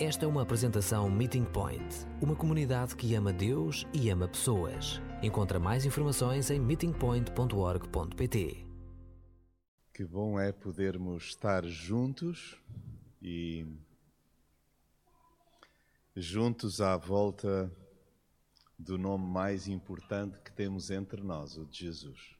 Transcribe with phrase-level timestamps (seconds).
[0.00, 5.02] Esta é uma apresentação Meeting Point, uma comunidade que ama Deus e ama pessoas.
[5.20, 8.64] Encontra mais informações em meetingpoint.org.pt.
[9.92, 12.62] Que bom é podermos estar juntos
[13.20, 13.66] e
[16.14, 17.68] juntos à volta
[18.78, 22.36] do nome mais importante que temos entre nós, o de Jesus.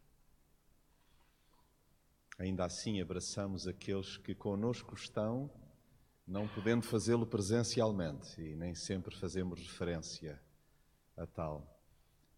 [2.39, 5.51] Ainda assim, abraçamos aqueles que conosco estão
[6.29, 10.39] não podendo fazê-lo presencialmente e nem sempre fazemos referência
[11.17, 11.67] a tal,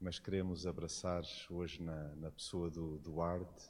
[0.01, 3.69] mas queremos abraçar hoje na, na pessoa do Duarte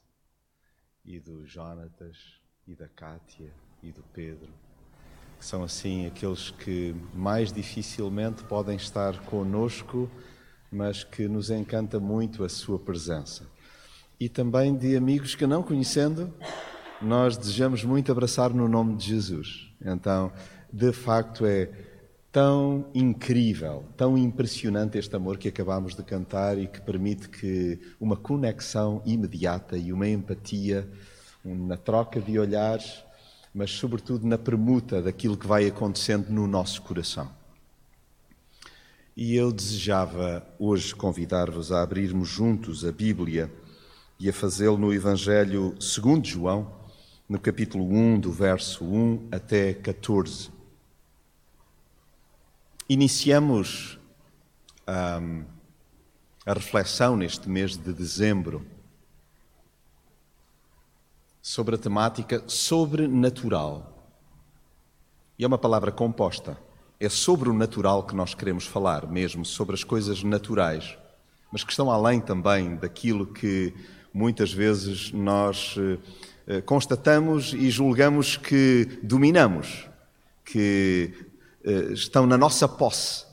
[1.06, 3.50] e do Jonatas e da Cátia
[3.82, 4.52] e do Pedro,
[5.38, 10.08] que são assim aqueles que mais dificilmente podem estar conosco,
[10.70, 13.50] mas que nos encanta muito a sua presença.
[14.20, 16.32] E também de amigos que não conhecendo,
[17.00, 19.72] nós desejamos muito abraçar no nome de Jesus.
[19.80, 20.30] Então,
[20.72, 21.70] de facto, é
[22.30, 28.16] tão incrível, tão impressionante este amor que acabamos de cantar e que permite que uma
[28.16, 30.88] conexão imediata e uma empatia
[31.44, 33.02] na troca de olhares,
[33.52, 37.28] mas sobretudo na permuta daquilo que vai acontecendo no nosso coração.
[39.16, 43.50] E eu desejava hoje convidar-vos a abrirmos juntos a Bíblia
[44.20, 46.79] e a fazê-lo no Evangelho segundo João,
[47.30, 50.50] no capítulo 1, do verso 1 até 14.
[52.88, 54.00] Iniciamos
[54.88, 55.44] um,
[56.44, 58.66] a reflexão neste mês de dezembro
[61.40, 64.12] sobre a temática sobrenatural.
[65.38, 66.58] E é uma palavra composta.
[66.98, 70.98] É sobre o natural que nós queremos falar, mesmo sobre as coisas naturais,
[71.52, 73.72] mas que estão além também daquilo que
[74.12, 75.96] muitas vezes nós eh,
[76.64, 79.88] constatamos e julgamos que dominamos,
[80.44, 81.12] que
[81.64, 83.24] eh, estão na nossa posse.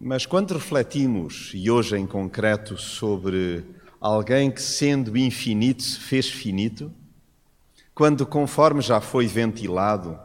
[0.00, 3.64] Mas quando refletimos, e hoje em concreto, sobre
[4.00, 6.92] alguém que, sendo infinito, se fez finito,
[7.94, 10.18] quando, conforme já foi ventilado,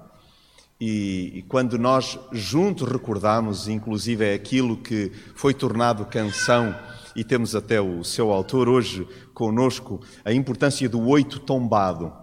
[0.80, 6.76] e, e, quando nós juntos recordamos, inclusive, é aquilo que foi tornado canção
[7.16, 12.14] e temos até o seu autor hoje conosco, a importância do oito tombado.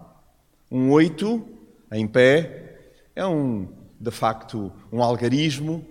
[0.69, 1.45] Um oito
[1.91, 2.79] em pé
[3.15, 3.67] é um,
[3.99, 5.85] de facto, um algarismo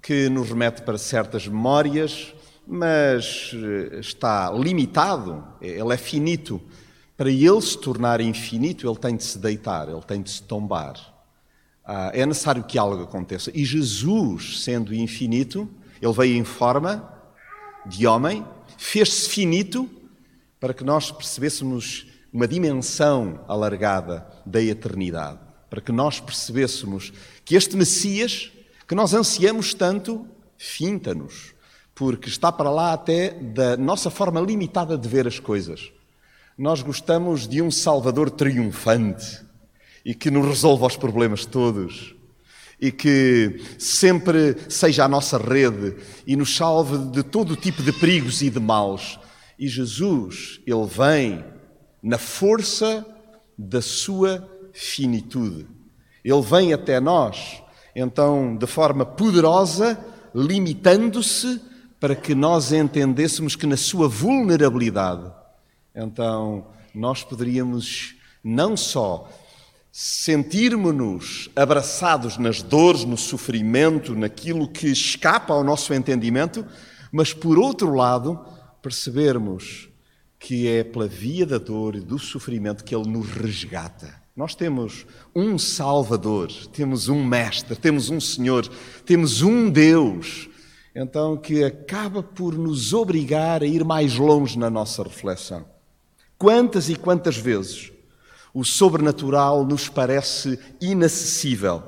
[0.00, 2.34] que nos remete para certas memórias,
[2.66, 6.60] mas eh, está limitado, ele é finito.
[7.16, 10.94] Para ele se tornar infinito, ele tem de se deitar, ele tem de se tombar.
[11.84, 13.50] Ah, é necessário que algo aconteça.
[13.54, 15.68] E Jesus, sendo infinito,
[16.00, 17.11] ele veio em forma
[17.86, 18.44] de homem,
[18.76, 19.88] fez-se finito
[20.60, 25.38] para que nós percebêssemos uma dimensão alargada da eternidade,
[25.68, 27.12] para que nós percebêssemos
[27.44, 28.50] que este Messias,
[28.86, 30.26] que nós ansiamos tanto,
[30.56, 31.52] finta-nos,
[31.94, 35.92] porque está para lá até da nossa forma limitada de ver as coisas.
[36.56, 39.42] Nós gostamos de um Salvador triunfante
[40.04, 42.14] e que nos resolva os problemas todos
[42.82, 45.94] e que sempre seja a nossa rede
[46.26, 49.20] e nos salve de todo tipo de perigos e de males.
[49.56, 51.44] E Jesus, Ele vem
[52.02, 53.06] na força
[53.56, 55.68] da sua finitude.
[56.24, 57.62] Ele vem até nós,
[57.94, 59.96] então, de forma poderosa,
[60.34, 61.60] limitando-se
[62.00, 65.30] para que nós entendêssemos que na sua vulnerabilidade,
[65.94, 69.30] então, nós poderíamos não só
[69.92, 76.64] sentirmos-nos abraçados nas dores, no sofrimento, naquilo que escapa ao nosso entendimento,
[77.12, 78.42] mas por outro lado,
[78.80, 79.90] percebermos
[80.38, 84.22] que é pela via da dor e do sofrimento que Ele nos resgata.
[84.34, 88.66] Nós temos um Salvador, temos um Mestre, temos um Senhor,
[89.04, 90.48] temos um Deus,
[90.96, 95.66] então que acaba por nos obrigar a ir mais longe na nossa reflexão.
[96.38, 97.91] Quantas e quantas vezes
[98.54, 101.82] o sobrenatural nos parece inacessível.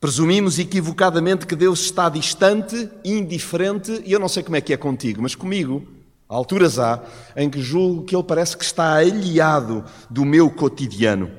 [0.00, 4.76] Presumimos equivocadamente que Deus está distante, indiferente, e eu não sei como é que é
[4.76, 5.86] contigo, mas comigo,
[6.28, 7.02] há alturas há
[7.36, 11.30] em que julgo que Ele parece que está aliado do meu cotidiano.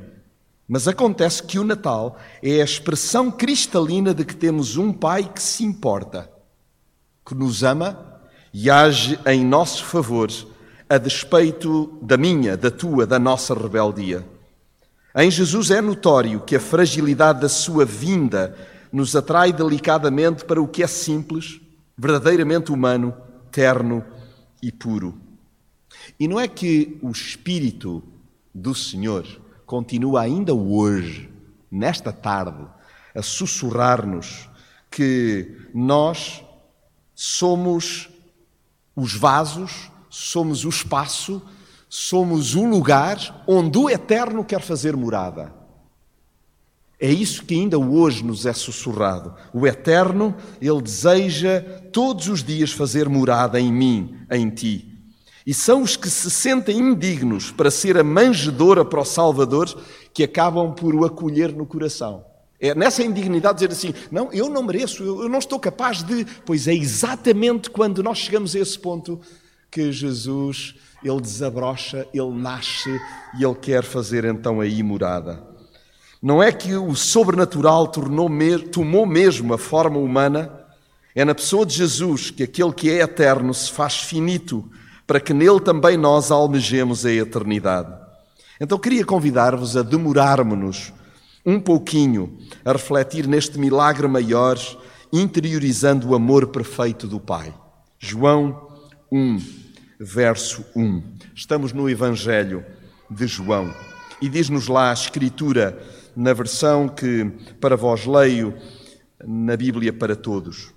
[0.68, 5.42] Mas acontece que o Natal é a expressão cristalina de que temos um Pai que
[5.42, 6.30] se importa,
[7.26, 8.20] que nos ama
[8.54, 10.30] e age em nosso favor
[10.90, 14.26] a despeito da minha, da tua, da nossa rebeldia.
[15.16, 18.58] Em Jesus é notório que a fragilidade da sua vinda
[18.92, 21.62] nos atrai delicadamente para o que é simples,
[21.96, 23.16] verdadeiramente humano,
[23.52, 24.04] terno
[24.62, 25.16] e puro.
[26.20, 28.04] E não é que o Espírito
[28.54, 29.26] do Senhor
[29.66, 31.30] continua ainda hoje,
[31.72, 32.66] nesta tarde,
[33.14, 34.50] a sussurrar-nos
[34.90, 36.44] que nós
[37.14, 38.10] somos
[38.96, 41.42] os vasos, somos o espaço,
[41.88, 45.54] somos o lugar onde o Eterno quer fazer morada.
[47.00, 49.34] É isso que ainda hoje nos é sussurrado.
[49.54, 51.62] O Eterno, Ele deseja
[51.94, 54.90] todos os dias fazer morada em mim, em ti.
[55.46, 59.82] E são os que se sentem indignos para ser a manjedora para o Salvador
[60.14, 62.26] que acabam por o acolher no coração.
[62.60, 66.26] É nessa indignidade dizer assim: não, eu não mereço, eu não estou capaz de.
[66.46, 69.22] Pois é exatamente quando nós chegamos a esse ponto
[69.72, 72.90] que Jesus, ele desabrocha, ele nasce
[73.38, 75.44] e ele quer fazer então aí morada.
[76.22, 78.30] Não é que o sobrenatural tornou,
[78.72, 80.52] tomou mesmo a forma humana,
[81.16, 84.70] é na pessoa de Jesus que aquele que é eterno se faz finito,
[85.08, 87.92] para que nele também nós almejemos a eternidade.
[88.60, 90.94] Então queria convidar-vos a demorarmos-nos
[91.46, 94.58] um pouquinho a refletir neste milagre maior,
[95.12, 97.54] interiorizando o amor perfeito do Pai.
[97.98, 98.69] João
[99.12, 99.40] 1,
[100.00, 101.04] verso 1.
[101.34, 102.66] Estamos no Evangelho
[103.10, 103.74] de João
[104.22, 105.82] e diz-nos lá a Escritura
[106.16, 107.26] na versão que
[107.60, 108.56] para vós leio
[109.26, 110.72] na Bíblia para todos.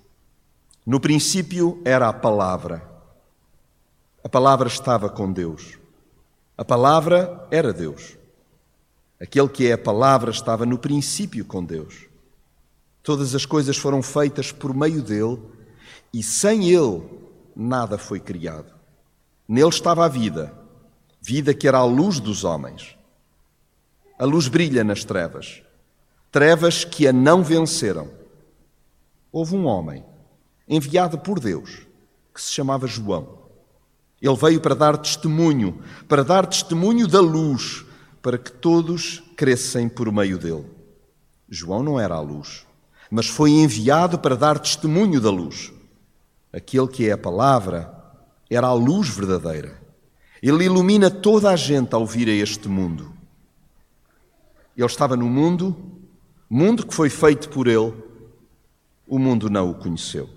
[0.85, 2.89] No princípio era a palavra.
[4.23, 5.77] A palavra estava com Deus.
[6.57, 8.17] A palavra era Deus.
[9.19, 12.07] Aquele que é a palavra estava no princípio com Deus.
[13.03, 15.39] Todas as coisas foram feitas por meio dele
[16.13, 17.22] e sem ele
[17.55, 18.73] nada foi criado.
[19.47, 20.53] Nele estava a vida,
[21.21, 22.97] vida que era a luz dos homens.
[24.17, 25.61] A luz brilha nas trevas,
[26.31, 28.09] trevas que a não venceram.
[29.31, 30.05] Houve um homem
[30.67, 31.85] enviado por Deus
[32.33, 33.43] que se chamava João.
[34.21, 37.83] Ele veio para dar testemunho, para dar testemunho da luz,
[38.21, 40.65] para que todos crescem por meio dele.
[41.49, 42.65] João não era a luz,
[43.11, 45.72] mas foi enviado para dar testemunho da luz.
[46.53, 47.91] Aquele que é a palavra
[48.47, 49.81] era a luz verdadeira.
[50.41, 53.11] Ele ilumina toda a gente ao vir a este mundo.
[54.77, 55.75] Ele estava no mundo,
[56.47, 57.93] mundo que foi feito por ele,
[59.07, 60.29] o mundo não o conheceu.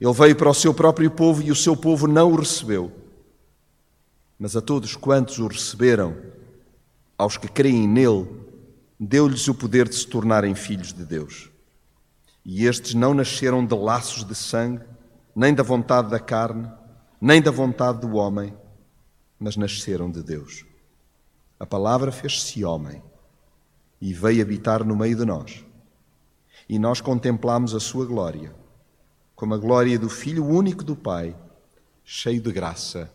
[0.00, 2.92] Ele veio para o seu próprio povo e o seu povo não o recebeu.
[4.38, 6.16] Mas a todos quantos o receberam,
[7.16, 8.28] aos que creem nele,
[8.98, 11.51] deu-lhes o poder de se tornarem filhos de Deus.
[12.44, 14.84] E estes não nasceram de laços de sangue,
[15.34, 16.70] nem da vontade da carne,
[17.20, 18.56] nem da vontade do homem,
[19.38, 20.64] mas nasceram de Deus.
[21.58, 23.02] A palavra fez-se homem
[24.00, 25.64] e veio habitar no meio de nós.
[26.68, 28.54] E nós contemplamos a sua glória,
[29.36, 31.36] como a glória do Filho único do Pai,
[32.04, 33.12] cheio de graça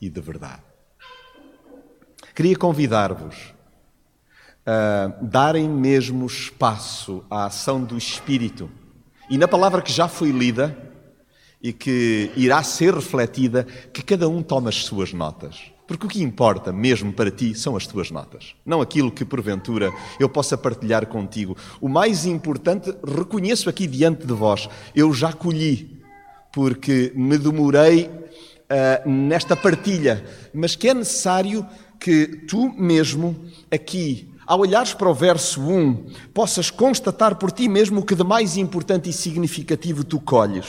[0.00, 0.62] e de verdade.
[2.34, 3.54] Queria convidar-vos
[4.70, 8.70] a darem mesmo espaço à ação do Espírito.
[9.30, 10.76] E na palavra que já foi lida
[11.62, 15.72] e que irá ser refletida, que cada um tome as suas notas.
[15.86, 19.90] Porque o que importa mesmo para ti são as tuas notas, não aquilo que porventura
[20.20, 21.56] eu possa partilhar contigo.
[21.80, 25.98] O mais importante, reconheço aqui diante de vós, eu já colhi,
[26.52, 30.22] porque me demorei uh, nesta partilha,
[30.52, 31.66] mas que é necessário
[31.98, 33.34] que tu mesmo
[33.70, 38.24] aqui, ao olhares para o verso 1, possas constatar por ti mesmo o que de
[38.24, 40.66] mais importante e significativo tu colhes.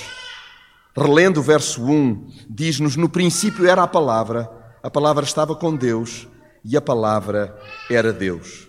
[0.95, 6.27] Relendo o verso 1, diz-nos: No princípio era a palavra a palavra estava com Deus
[6.63, 7.57] e a palavra
[7.89, 8.67] era Deus.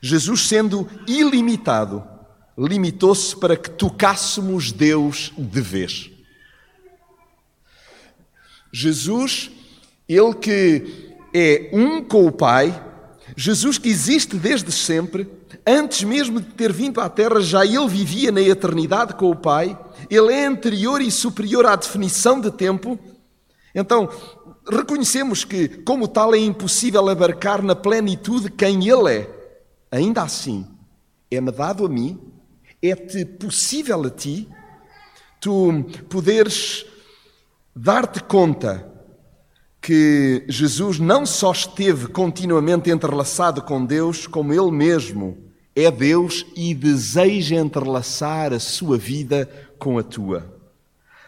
[0.00, 2.04] Jesus, sendo ilimitado,
[2.56, 6.10] limitou-se para que tocássemos Deus de vez.
[8.70, 9.50] Jesus,
[10.06, 12.84] ele que é um com o Pai,
[13.40, 15.30] Jesus que existe desde sempre,
[15.64, 19.78] antes mesmo de ter vindo à Terra, já ele vivia na eternidade com o Pai,
[20.10, 22.98] ele é anterior e superior à definição de tempo.
[23.72, 24.10] Então,
[24.68, 29.30] reconhecemos que, como tal, é impossível abarcar na plenitude quem Ele é.
[29.92, 30.66] Ainda assim,
[31.30, 32.20] é-me dado a mim,
[32.82, 34.48] é-te possível a ti,
[35.40, 36.84] tu poderes
[37.72, 38.97] dar-te conta
[39.80, 45.38] que Jesus não só esteve continuamente entrelaçado com Deus, como Ele mesmo
[45.74, 50.58] é Deus e deseja entrelaçar a sua vida com a tua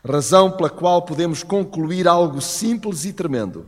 [0.07, 3.67] razão pela qual podemos concluir algo simples e tremendo.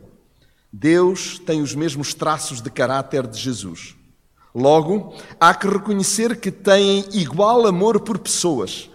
[0.71, 3.95] Deus tem os mesmos traços de caráter de Jesus.
[4.53, 8.89] Logo, há que reconhecer que tem igual amor por pessoas.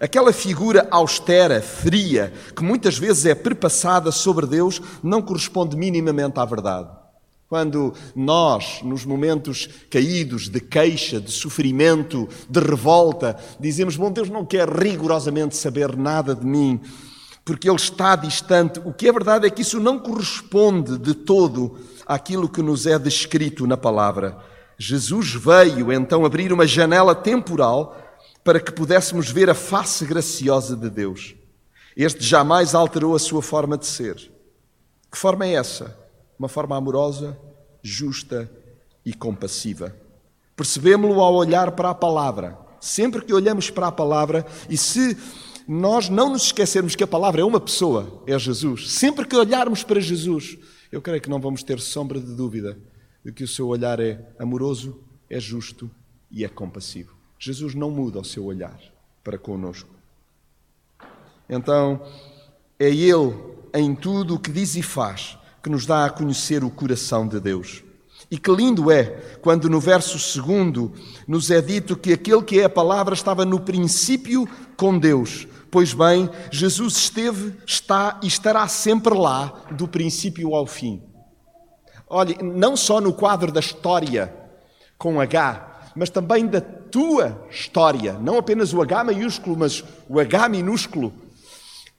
[0.00, 6.44] Aquela figura austera, fria, que muitas vezes é perpassada sobre Deus, não corresponde minimamente à
[6.44, 6.88] verdade.
[7.48, 14.46] Quando nós, nos momentos caídos de queixa, de sofrimento, de revolta, dizemos: Bom, Deus não
[14.46, 16.80] quer rigorosamente saber nada de mim,
[17.44, 18.80] porque Ele está distante.
[18.82, 22.98] O que é verdade é que isso não corresponde de todo àquilo que nos é
[22.98, 24.38] descrito na palavra.
[24.78, 28.01] Jesus veio então abrir uma janela temporal
[28.44, 31.34] para que pudéssemos ver a face graciosa de Deus.
[31.96, 34.16] Este jamais alterou a sua forma de ser.
[35.10, 35.96] Que forma é essa?
[36.38, 37.38] Uma forma amorosa,
[37.82, 38.50] justa
[39.04, 39.94] e compassiva.
[40.56, 42.58] Percebemos-lo ao olhar para a palavra.
[42.80, 45.16] Sempre que olhamos para a palavra, e se
[45.68, 49.84] nós não nos esquecermos que a palavra é uma pessoa, é Jesus, sempre que olharmos
[49.84, 50.58] para Jesus,
[50.90, 52.76] eu creio que não vamos ter sombra de dúvida
[53.24, 55.88] de que o seu olhar é amoroso, é justo
[56.28, 57.21] e é compassivo.
[57.44, 58.78] Jesus não muda o seu olhar
[59.24, 59.90] para conosco.
[61.50, 62.00] Então,
[62.78, 63.34] é Ele,
[63.74, 67.40] em tudo o que diz e faz, que nos dá a conhecer o coração de
[67.40, 67.82] Deus.
[68.30, 69.06] E que lindo é
[69.42, 70.92] quando no verso segundo
[71.26, 75.48] nos é dito que aquele que é a palavra estava no princípio com Deus.
[75.68, 81.02] Pois bem, Jesus esteve, está e estará sempre lá, do princípio ao fim.
[82.08, 84.32] Olhe, não só no quadro da história
[84.96, 90.48] com H, mas também da tua história, não apenas o H maiúsculo, mas o H
[90.48, 91.12] minúsculo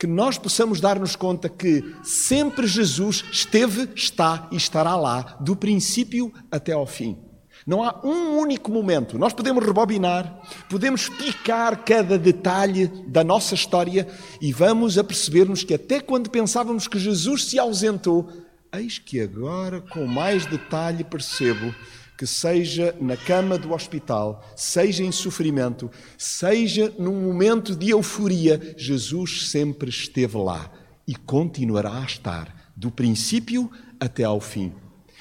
[0.03, 6.29] que nós possamos dar-nos conta que sempre Jesus esteve, está e estará lá, do princípio
[6.51, 7.17] até ao fim.
[7.65, 9.17] Não há um único momento.
[9.17, 14.05] Nós podemos rebobinar, podemos picar cada detalhe da nossa história
[14.41, 18.29] e vamos a perceber-nos que até quando pensávamos que Jesus se ausentou,
[18.73, 21.73] eis que agora, com mais detalhe, percebo
[22.17, 29.49] que seja na cama do hospital, seja em sofrimento, seja num momento de euforia, Jesus
[29.49, 30.71] sempre esteve lá
[31.07, 34.73] e continuará a estar, do princípio até ao fim.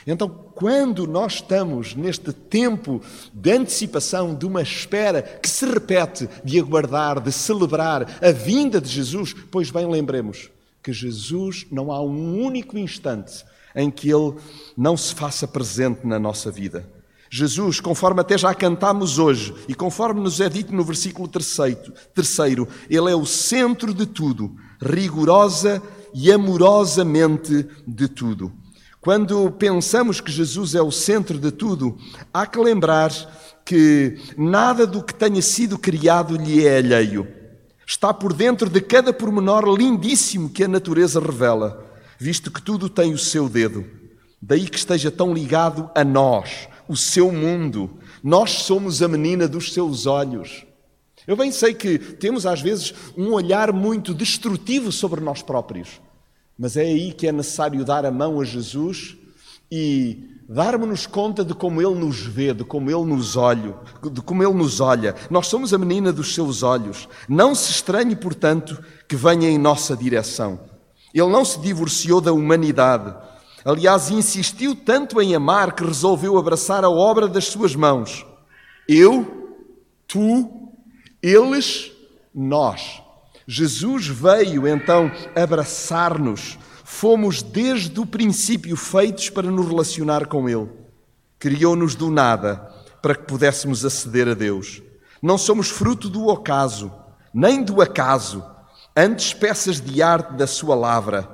[0.06, 3.00] Então, quando nós estamos neste tempo
[3.32, 8.88] de antecipação, de uma espera que se repete, de aguardar, de celebrar a vinda de
[8.88, 10.50] Jesus, pois bem lembremos
[10.82, 14.34] que Jesus não há um único instante em que Ele
[14.76, 16.88] não se faça presente na nossa vida.
[17.34, 23.10] Jesus, conforme até já cantámos hoje, e conforme nos é dito no versículo terceiro, Ele
[23.10, 28.52] é o centro de tudo, rigorosa e amorosamente de tudo.
[29.00, 31.96] Quando pensamos que Jesus é o centro de tudo,
[32.32, 33.10] há que lembrar
[33.64, 37.26] que nada do que tenha sido criado lhe é alheio.
[37.86, 41.91] Está por dentro de cada pormenor lindíssimo que a natureza revela
[42.22, 43.84] visto que tudo tem o seu dedo.
[44.40, 47.98] Daí que esteja tão ligado a nós, o seu mundo.
[48.22, 50.64] Nós somos a menina dos seus olhos.
[51.26, 56.00] Eu bem sei que temos às vezes um olhar muito destrutivo sobre nós próprios,
[56.58, 59.16] mas é aí que é necessário dar a mão a Jesus
[59.70, 63.74] e darmos-nos conta de como Ele nos vê, de como Ele nos olha,
[64.12, 65.14] de como Ele nos olha.
[65.30, 67.08] Nós somos a menina dos seus olhos.
[67.28, 70.71] Não se estranhe, portanto, que venha em nossa direção.
[71.12, 73.14] Ele não se divorciou da humanidade.
[73.64, 78.26] Aliás, insistiu tanto em amar que resolveu abraçar a obra das suas mãos.
[78.88, 79.56] Eu,
[80.08, 80.72] tu,
[81.22, 81.92] eles,
[82.34, 83.02] nós.
[83.46, 86.58] Jesus veio então abraçar-nos.
[86.84, 90.68] Fomos desde o princípio feitos para nos relacionar com Ele.
[91.38, 94.82] Criou-nos do nada para que pudéssemos aceder a Deus.
[95.20, 96.92] Não somos fruto do ocaso,
[97.32, 98.44] nem do acaso
[98.96, 101.28] antes peças de arte da sua lavra.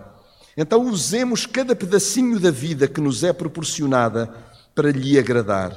[0.56, 4.32] Então usemos cada pedacinho da vida que nos é proporcionada
[4.74, 5.72] para lhe agradar,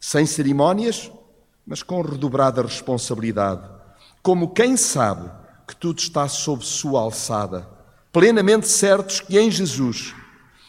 [0.00, 1.10] sem cerimónias,
[1.66, 3.68] mas com redobrada responsabilidade,
[4.22, 5.30] como quem sabe
[5.66, 7.68] que tudo está sob sua alçada,
[8.12, 10.14] plenamente certos que em Jesus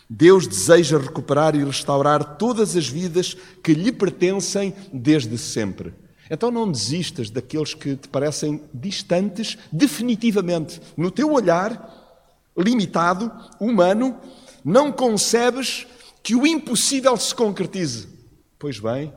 [0.10, 5.94] Deus deseja recuperar e restaurar todas as vidas que lhe pertencem desde sempre.
[6.30, 10.82] Então não desistas daqueles que te parecem distantes definitivamente.
[10.98, 12.04] No teu olhar
[12.58, 14.18] limitado, humano,
[14.64, 15.86] não concebes
[16.24, 18.08] que o impossível se concretize.
[18.58, 19.14] Pois bem,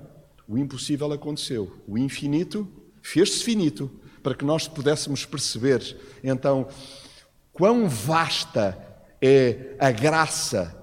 [0.46, 1.72] o impossível aconteceu.
[1.86, 2.68] O infinito
[3.00, 3.90] fez-se finito
[4.22, 6.68] para que nós pudéssemos perceber então
[7.52, 8.76] quão vasta
[9.22, 10.76] é a graça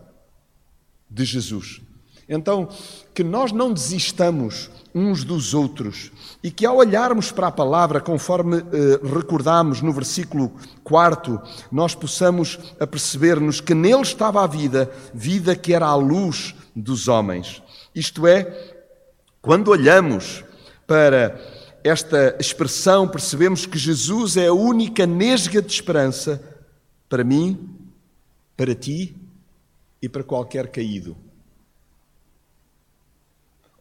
[1.09, 1.81] de Jesus.
[2.27, 2.67] Então,
[3.13, 8.57] que nós não desistamos uns dos outros e que ao olharmos para a palavra, conforme
[8.57, 10.53] eh, recordamos no versículo
[10.83, 11.39] 4,
[11.71, 17.61] nós possamos aperceber-nos que nele estava a vida, vida que era a luz dos homens.
[17.93, 18.75] Isto é,
[19.41, 20.43] quando olhamos
[20.87, 21.39] para
[21.83, 26.41] esta expressão, percebemos que Jesus é a única nesga de esperança
[27.07, 27.69] para mim,
[28.57, 29.15] para ti
[30.01, 31.15] e para qualquer caído.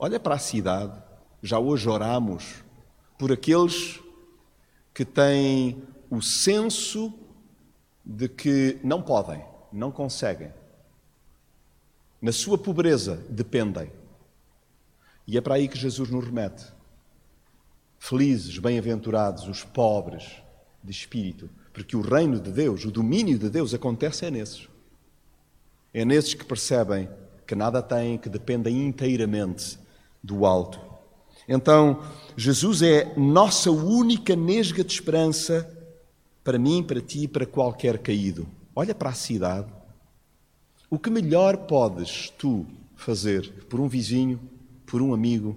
[0.04, 1.02] Olha para a cidade,
[1.42, 2.62] já hoje oramos
[3.16, 4.02] por aqueles
[4.92, 7.11] que têm o senso
[8.04, 9.42] de que não podem,
[9.73, 10.52] não conseguem.
[12.20, 13.90] Na sua pobreza dependem.
[15.26, 16.66] E é para aí que Jesus nos remete.
[17.99, 20.42] Felizes, bem-aventurados os pobres
[20.82, 24.68] de espírito, porque o reino de Deus, o domínio de Deus acontece é nesses.
[25.94, 27.08] É nesses que percebem
[27.46, 29.82] que nada têm, que dependem inteiramente
[30.25, 30.81] do alto.
[31.47, 32.02] Então,
[32.35, 35.71] Jesus é nossa única nesga de esperança
[36.43, 38.47] para mim, para ti e para qualquer caído.
[38.75, 39.69] Olha para a cidade.
[40.88, 42.66] O que melhor podes tu
[42.97, 44.40] fazer por um vizinho,
[44.87, 45.57] por um amigo,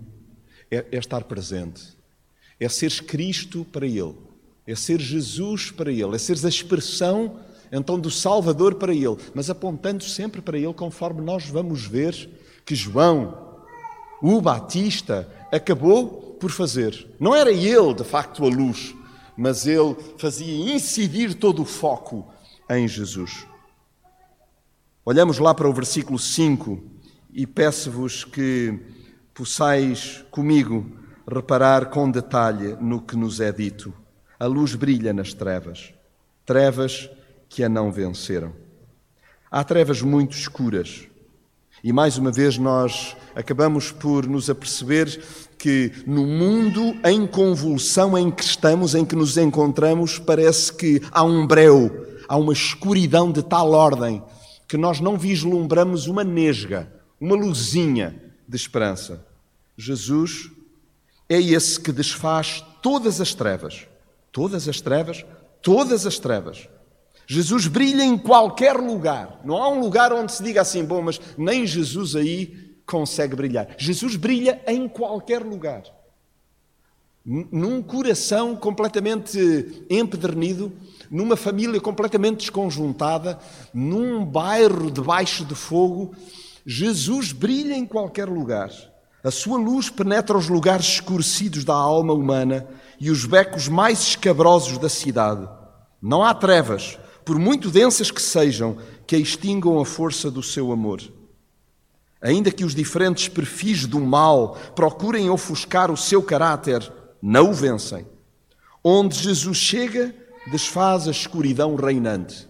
[0.70, 1.98] é, é estar presente.
[2.60, 4.16] É seres Cristo para ele.
[4.66, 6.16] É ser Jesus para ele.
[6.16, 7.40] É seres a expressão
[7.72, 12.30] então do Salvador para ele, mas apontando sempre para ele, conforme nós vamos ver
[12.66, 13.47] que João,
[14.22, 17.08] o Batista, acabou por fazer.
[17.20, 18.96] Não era ele, de facto, a luz,
[19.36, 22.28] mas ele fazia incidir todo o foco
[22.70, 23.46] em Jesus.
[25.06, 26.84] Olhamos lá para o versículo 5
[27.32, 28.78] e peço-vos que
[29.34, 30.92] possais comigo
[31.30, 33.94] reparar com detalhe no que nos é dito.
[34.40, 35.94] A luz brilha nas trevas,
[36.46, 37.10] trevas
[37.48, 38.54] que a não venceram.
[39.50, 41.07] Há trevas muito escuras.
[41.88, 45.24] E mais uma vez nós acabamos por nos aperceber
[45.58, 51.24] que no mundo em convulsão em que estamos, em que nos encontramos, parece que há
[51.24, 54.22] um breu, há uma escuridão de tal ordem
[54.68, 56.92] que nós não vislumbramos uma nesga,
[57.22, 59.26] uma luzinha de esperança.
[59.78, 60.52] Jesus
[61.30, 63.88] é esse que desfaz todas as trevas,
[64.30, 65.26] todas as trevas,
[65.62, 66.68] todas as trevas
[67.30, 69.42] Jesus brilha em qualquer lugar.
[69.44, 73.68] Não há um lugar onde se diga assim, bom, mas nem Jesus aí consegue brilhar.
[73.78, 75.84] Jesus brilha em qualquer lugar.
[77.26, 80.72] Num coração completamente empedernido,
[81.12, 83.38] numa família completamente desconjuntada,
[83.74, 86.16] num bairro debaixo de fogo,
[86.66, 88.72] Jesus brilha em qualquer lugar.
[89.22, 92.66] A sua luz penetra os lugares escurecidos da alma humana
[92.98, 95.46] e os becos mais escabrosos da cidade.
[96.02, 101.02] Não há trevas, por muito densas que sejam, que extingam a força do seu amor.
[102.22, 106.90] Ainda que os diferentes perfis do mal procurem ofuscar o seu caráter,
[107.22, 108.08] não o vencem.
[108.82, 110.16] Onde Jesus chega,
[110.50, 112.48] desfaz a escuridão reinante.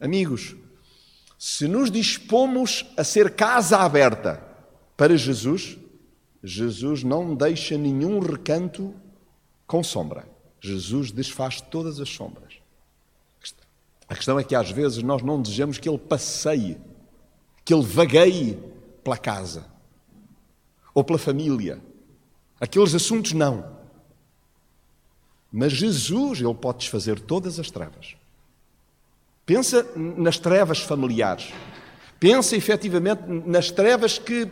[0.00, 0.56] Amigos,
[1.38, 4.42] se nos dispomos a ser casa aberta
[4.96, 5.76] para Jesus,
[6.42, 8.94] Jesus não deixa nenhum recanto
[9.66, 10.26] com sombra.
[10.62, 12.59] Jesus desfaz todas as sombras.
[14.10, 16.76] A questão é que às vezes nós não desejamos que ele passeie,
[17.64, 18.58] que ele vagueie
[19.04, 19.66] pela casa
[20.92, 21.80] ou pela família.
[22.60, 23.78] Aqueles assuntos não.
[25.52, 28.16] Mas Jesus, ele pode desfazer todas as trevas.
[29.46, 31.52] Pensa nas trevas familiares.
[32.18, 34.50] Pensa efetivamente nas trevas que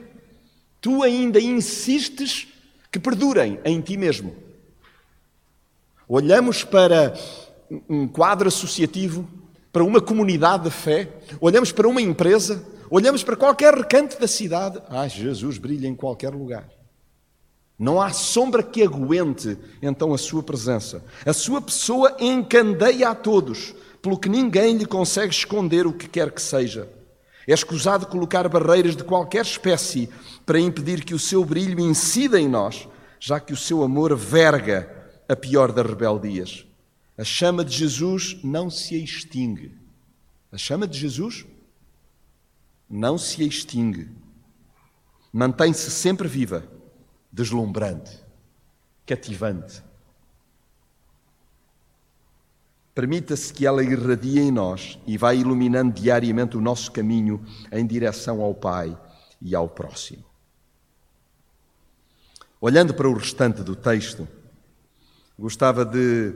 [0.81, 2.47] tu ainda insistes
[2.93, 4.37] que perdurem em ti mesmo.
[6.09, 7.13] Olhamos para
[7.89, 9.29] um quadro associativo
[9.79, 11.09] para uma comunidade de fé,
[11.41, 14.83] olhamos para uma empresa, olhamos para qualquer recanto da cidade.
[14.89, 16.69] Ah, Jesus brilha em qualquer lugar.
[17.79, 21.05] Não há sombra que aguente então a sua presença.
[21.25, 26.33] A sua pessoa encandeia a todos, pelo que ninguém lhe consegue esconder o que quer
[26.33, 26.89] que seja.
[27.47, 30.09] É escusado colocar barreiras de qualquer espécie
[30.45, 32.89] para impedir que o seu brilho incida em nós,
[33.21, 34.93] já que o seu amor verga
[35.29, 36.68] a pior das rebeldias.
[37.19, 39.77] A chama de Jesus não se extingue.
[40.53, 41.45] A chama de Jesus
[42.89, 44.09] não se extingue.
[45.33, 46.65] Mantém-se sempre viva,
[47.33, 48.23] deslumbrante,
[49.05, 49.83] cativante.
[52.95, 58.41] Permita-se que ela irradie em nós e vá iluminando diariamente o nosso caminho em direção
[58.41, 58.97] ao Pai
[59.43, 60.25] e ao próximo.
[62.61, 64.27] Olhando para o restante do texto,
[65.39, 66.35] gostava de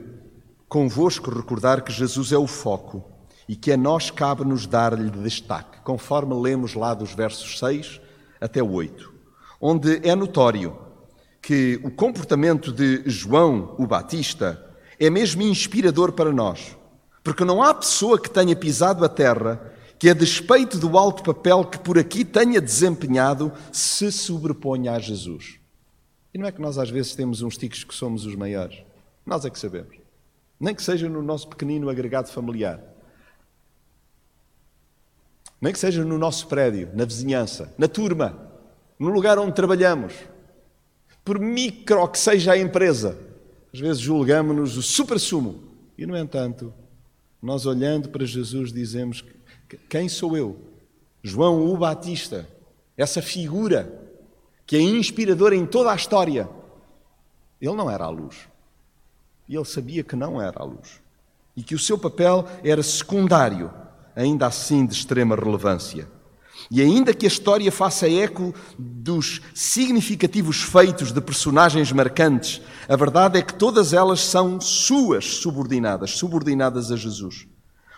[0.73, 3.03] convosco recordar que Jesus é o foco
[3.47, 8.01] e que a nós cabe-nos dar-lhe destaque, conforme lemos lá dos versos 6
[8.41, 9.13] até 8,
[9.61, 10.75] onde é notório
[11.39, 14.65] que o comportamento de João o Batista
[14.99, 16.75] é mesmo inspirador para nós,
[17.23, 21.65] porque não há pessoa que tenha pisado a terra que, a despeito do alto papel
[21.65, 25.59] que por aqui tenha desempenhado, se sobreponha a Jesus.
[26.33, 28.79] E não é que nós às vezes temos uns ticos que somos os maiores,
[29.23, 30.02] nós é que sabemos
[30.63, 32.81] nem que seja no nosso pequenino agregado familiar,
[35.59, 38.49] nem que seja no nosso prédio, na vizinhança, na turma.
[38.97, 40.13] no lugar onde trabalhamos,
[41.25, 43.17] por micro que seja a empresa.
[43.73, 45.63] Às vezes julgamos-nos o supra-sumo.
[45.97, 46.73] E, no entanto,
[47.41, 49.25] nós olhando para Jesus dizemos:
[49.89, 50.57] Quem sou eu?
[51.21, 52.47] João o Batista,
[52.95, 54.01] essa figura
[54.65, 56.47] que é inspiradora em toda a história.
[57.59, 58.52] Ele não era a luz.
[59.53, 60.99] E ele sabia que não era a luz.
[61.55, 63.71] E que o seu papel era secundário,
[64.15, 66.07] ainda assim de extrema relevância.
[66.71, 73.37] E ainda que a história faça eco dos significativos feitos de personagens marcantes, a verdade
[73.37, 77.45] é que todas elas são suas subordinadas, subordinadas a Jesus.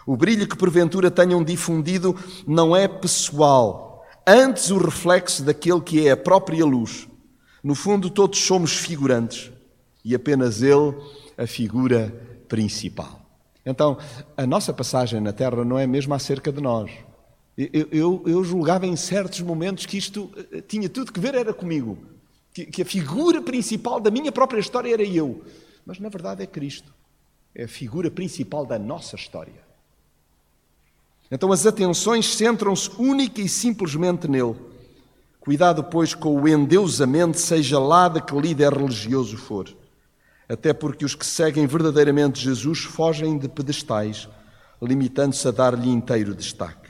[0.06, 6.12] O brilho que porventura tenham difundido não é pessoal, antes o reflexo daquele que é
[6.12, 7.08] a própria luz.
[7.63, 9.56] No fundo, todos somos figurantes
[10.04, 10.94] e apenas Ele
[11.38, 12.10] a figura
[12.48, 13.21] principal.
[13.65, 13.98] Então,
[14.38, 16.91] a nossa passagem na Terra não é mesmo acerca de nós.
[17.58, 21.54] Eu, eu, eu, julgava em certos momentos que isto eh, tinha tudo que ver era
[21.54, 21.98] comigo,
[22.54, 25.41] que, que, a figura principal da minha própria história era eu.
[25.86, 26.93] Mas na verdade é Cristo,
[27.56, 29.63] é a figura principal da nossa história.
[31.32, 34.56] Então as atenções centram-se única e simplesmente nele.
[35.39, 39.69] Cuidado, pois, com o endeusamento, seja lá de que líder religioso for.
[40.48, 44.30] Até porque os que seguem verdadeiramente Jesus fogem de pedestais,
[44.82, 46.90] limitando-se a dar-lhe inteiro destaque.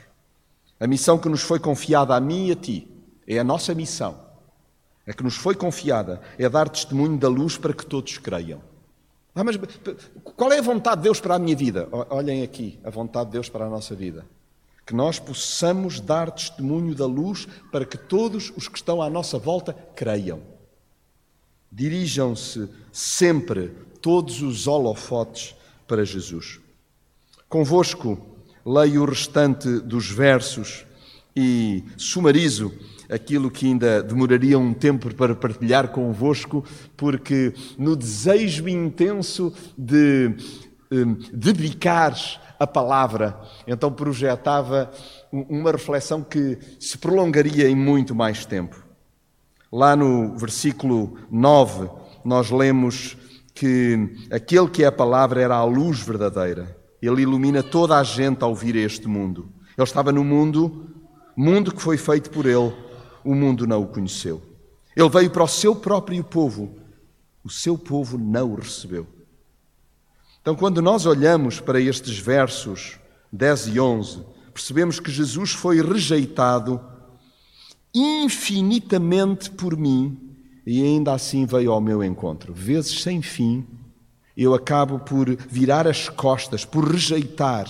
[0.78, 2.88] A missão que nos foi confiada a mim e a ti
[3.26, 4.20] é a nossa missão.
[5.06, 8.60] A que nos foi confiada é dar testemunho da luz para que todos creiam.
[9.34, 9.58] Ah, mas
[10.36, 11.88] qual é a vontade de Deus para a minha vida?
[12.10, 14.26] Olhem aqui, a vontade de Deus para a nossa vida.
[14.84, 19.38] Que nós possamos dar testemunho da luz para que todos os que estão à nossa
[19.38, 20.40] volta creiam.
[21.76, 25.54] Dirijam-se sempre todos os holofotes
[25.86, 26.58] para Jesus.
[27.50, 28.18] Convosco,
[28.64, 30.86] leio o restante dos versos
[31.36, 32.72] e sumarizo
[33.10, 36.64] aquilo que ainda demoraria um tempo para partilhar convosco,
[36.96, 40.34] porque no desejo intenso de
[40.90, 42.16] um, dedicar
[42.58, 44.90] a palavra, então projetava
[45.30, 48.85] uma reflexão que se prolongaria em muito mais tempo.
[49.76, 51.90] Lá no versículo 9,
[52.24, 53.14] nós lemos
[53.54, 56.74] que aquele que é a palavra era a luz verdadeira.
[57.02, 59.50] Ele ilumina toda a gente ao vir a este mundo.
[59.76, 60.86] Ele estava no mundo,
[61.36, 62.74] mundo que foi feito por ele,
[63.22, 64.40] o mundo não o conheceu.
[64.96, 66.74] Ele veio para o seu próprio povo,
[67.44, 69.06] o seu povo não o recebeu.
[70.40, 72.98] Então, quando nós olhamos para estes versos
[73.30, 76.80] 10 e 11, percebemos que Jesus foi rejeitado
[77.98, 80.18] infinitamente por mim
[80.66, 83.64] e ainda assim veio ao meu encontro, vezes sem fim,
[84.36, 87.66] eu acabo por virar as costas, por rejeitar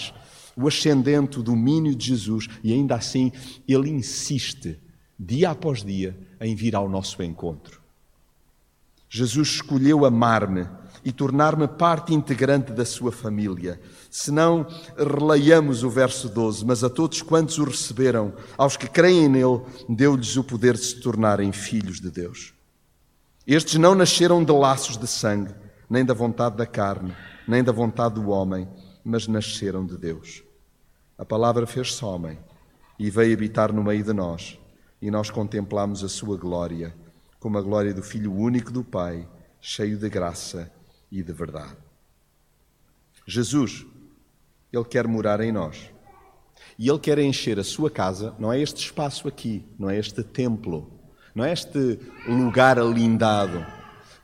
[0.56, 3.30] o ascendente, o domínio de Jesus, e ainda assim
[3.68, 4.78] ele insiste,
[5.18, 7.80] dia após dia, em vir ao nosso encontro.
[9.08, 10.66] Jesus escolheu amar-me
[11.06, 13.80] e tornar-me parte integrante da sua família.
[14.10, 14.66] Se não,
[14.98, 20.36] releiamos o verso 12, mas a todos quantos o receberam, aos que creem nele, deu-lhes
[20.36, 22.52] o poder de se tornarem filhos de Deus.
[23.46, 25.54] Estes não nasceram de laços de sangue,
[25.88, 27.14] nem da vontade da carne,
[27.46, 28.68] nem da vontade do homem,
[29.04, 30.42] mas nasceram de Deus.
[31.16, 32.36] A palavra fez-se homem
[32.98, 34.58] e veio habitar no meio de nós,
[35.00, 36.92] e nós contemplamos a sua glória,
[37.38, 39.24] como a glória do Filho único do Pai,
[39.60, 40.74] cheio de graça
[41.10, 41.76] e de verdade.
[43.26, 43.84] Jesus,
[44.72, 45.90] Ele quer morar em nós.
[46.78, 50.22] E Ele quer encher a sua casa, não é este espaço aqui, não é este
[50.22, 50.90] templo,
[51.34, 53.64] não é este lugar alindado,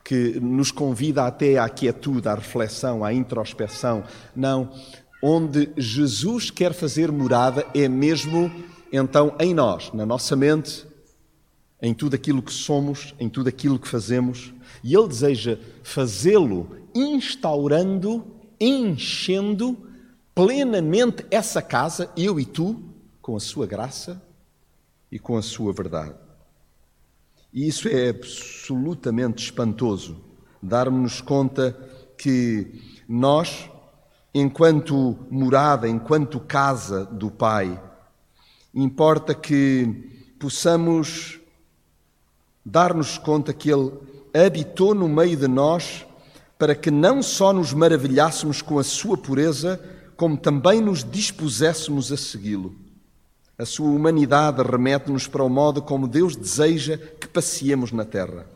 [0.03, 4.03] que nos convida até à quietude, à reflexão, à introspeção.
[4.35, 4.71] Não.
[5.21, 8.51] Onde Jesus quer fazer morada é mesmo,
[8.91, 10.85] então, em nós, na nossa mente,
[11.81, 14.53] em tudo aquilo que somos, em tudo aquilo que fazemos.
[14.83, 18.25] E Ele deseja fazê-lo instaurando,
[18.59, 19.77] enchendo
[20.35, 22.83] plenamente essa casa, eu e tu,
[23.21, 24.21] com a sua graça
[25.11, 26.15] e com a sua verdade.
[27.53, 30.17] E isso é absolutamente espantoso,
[30.61, 31.71] darmos conta
[32.17, 33.69] que nós,
[34.33, 37.79] enquanto morada, enquanto casa do Pai,
[38.73, 41.39] importa que possamos
[42.65, 43.91] dar-nos conta que Ele
[44.33, 46.05] habitou no meio de nós
[46.57, 49.79] para que não só nos maravilhássemos com a Sua pureza,
[50.15, 52.75] como também nos dispuséssemos a segui-lo.
[53.57, 58.47] A sua humanidade remete-nos para o modo como Deus deseja que passeemos na terra.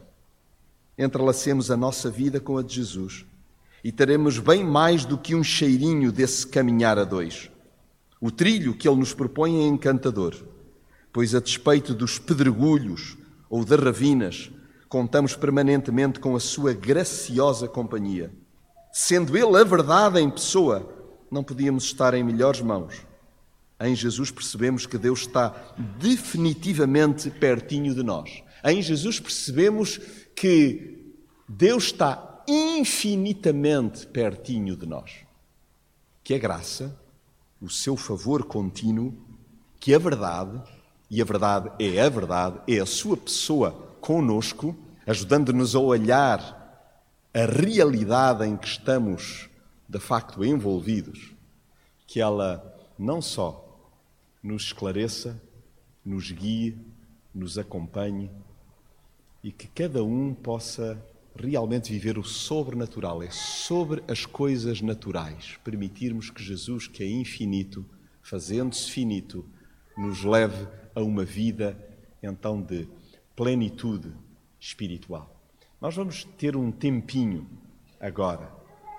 [0.97, 3.25] Entrelacemos a nossa vida com a de Jesus
[3.83, 7.51] e teremos bem mais do que um cheirinho desse caminhar a dois.
[8.19, 10.35] O trilho que Ele nos propõe é encantador,
[11.13, 13.15] pois, a despeito dos pedregulhos,
[13.49, 14.49] ou de Ravinas,
[14.89, 18.31] contamos permanentemente com a sua graciosa companhia.
[18.91, 20.87] Sendo Ele a verdade em pessoa,
[21.29, 23.05] não podíamos estar em melhores mãos.
[23.79, 25.55] Em Jesus percebemos que Deus está
[25.99, 28.43] definitivamente pertinho de nós.
[28.63, 29.99] Em Jesus percebemos
[30.35, 31.13] que
[31.47, 35.11] Deus está infinitamente pertinho de nós.
[36.23, 36.97] Que a graça,
[37.61, 39.13] o seu favor contínuo,
[39.79, 40.59] que a verdade,
[41.09, 44.73] e a verdade é a verdade, é a sua pessoa conosco,
[45.05, 46.39] ajudando-nos a olhar
[47.33, 49.49] a realidade em que estamos
[49.85, 51.33] de facto envolvidos,
[52.07, 53.91] que ela não só
[54.41, 55.43] nos esclareça,
[56.05, 56.77] nos guie,
[57.35, 58.31] nos acompanhe
[59.43, 60.97] e que cada um possa
[61.35, 67.85] realmente viver o sobrenatural, é sobre as coisas naturais, permitirmos que Jesus, que é infinito,
[68.21, 69.45] fazendo-se finito,
[69.97, 70.65] nos leve
[70.95, 71.77] a uma vida
[72.23, 72.87] então de
[73.37, 74.11] plenitude
[74.59, 75.39] espiritual.
[75.79, 77.47] Nós vamos ter um tempinho
[77.99, 78.51] agora,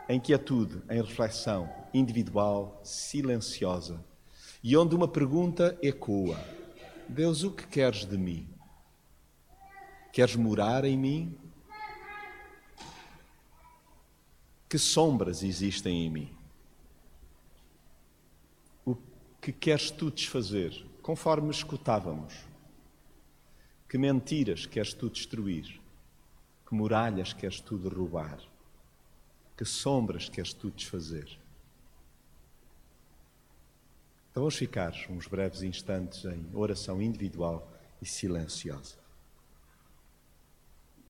[0.08, 4.02] em quietude, em reflexão individual, silenciosa,
[4.62, 6.38] e onde uma pergunta ecoa:
[7.08, 8.48] Deus, o que queres de mim?
[10.12, 11.36] Queres morar em mim?
[14.68, 16.30] Que sombras existem em mim?
[18.86, 18.96] O
[19.40, 20.86] que queres tu desfazer?
[21.02, 22.47] Conforme escutávamos.
[23.88, 25.80] Que mentiras queres tu destruir?
[26.66, 28.38] Que muralhas queres tu derrubar?
[29.56, 31.38] Que sombras queres tu desfazer?
[34.30, 37.66] Então vamos ficar uns breves instantes em oração individual
[38.00, 38.97] e silenciosa.